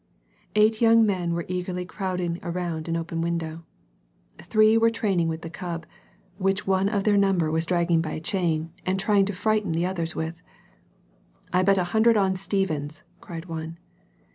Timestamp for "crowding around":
1.85-2.87